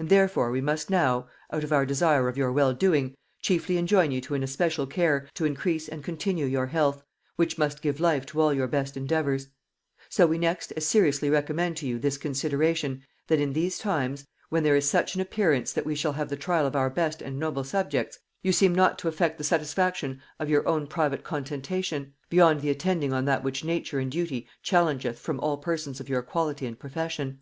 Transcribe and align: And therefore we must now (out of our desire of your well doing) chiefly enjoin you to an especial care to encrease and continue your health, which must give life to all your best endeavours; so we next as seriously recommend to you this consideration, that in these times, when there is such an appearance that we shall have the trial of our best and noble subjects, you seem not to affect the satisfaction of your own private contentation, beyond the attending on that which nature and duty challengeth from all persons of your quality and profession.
And 0.00 0.08
therefore 0.08 0.50
we 0.50 0.60
must 0.60 0.90
now 0.90 1.28
(out 1.52 1.62
of 1.62 1.72
our 1.72 1.86
desire 1.86 2.26
of 2.28 2.36
your 2.36 2.50
well 2.50 2.74
doing) 2.74 3.14
chiefly 3.40 3.78
enjoin 3.78 4.10
you 4.10 4.20
to 4.22 4.34
an 4.34 4.42
especial 4.42 4.84
care 4.84 5.28
to 5.34 5.46
encrease 5.46 5.86
and 5.88 6.02
continue 6.02 6.46
your 6.46 6.66
health, 6.66 7.04
which 7.36 7.56
must 7.56 7.80
give 7.80 8.00
life 8.00 8.26
to 8.26 8.40
all 8.40 8.52
your 8.52 8.66
best 8.66 8.96
endeavours; 8.96 9.46
so 10.08 10.26
we 10.26 10.38
next 10.38 10.72
as 10.72 10.84
seriously 10.84 11.30
recommend 11.30 11.76
to 11.76 11.86
you 11.86 12.00
this 12.00 12.18
consideration, 12.18 13.04
that 13.28 13.38
in 13.38 13.52
these 13.52 13.78
times, 13.78 14.26
when 14.48 14.64
there 14.64 14.74
is 14.74 14.90
such 14.90 15.14
an 15.14 15.20
appearance 15.20 15.72
that 15.72 15.86
we 15.86 15.94
shall 15.94 16.14
have 16.14 16.30
the 16.30 16.36
trial 16.36 16.66
of 16.66 16.74
our 16.74 16.90
best 16.90 17.22
and 17.22 17.38
noble 17.38 17.62
subjects, 17.62 18.18
you 18.42 18.50
seem 18.50 18.74
not 18.74 18.98
to 18.98 19.06
affect 19.06 19.38
the 19.38 19.44
satisfaction 19.44 20.20
of 20.40 20.50
your 20.50 20.66
own 20.66 20.88
private 20.88 21.22
contentation, 21.22 22.12
beyond 22.28 22.60
the 22.60 22.70
attending 22.70 23.12
on 23.12 23.24
that 23.24 23.44
which 23.44 23.62
nature 23.62 24.00
and 24.00 24.10
duty 24.10 24.48
challengeth 24.64 25.16
from 25.20 25.38
all 25.38 25.56
persons 25.58 26.00
of 26.00 26.08
your 26.08 26.22
quality 26.22 26.66
and 26.66 26.80
profession. 26.80 27.38